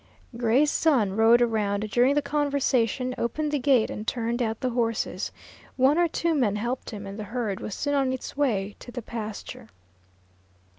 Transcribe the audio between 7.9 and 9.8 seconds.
on its way to the pasture.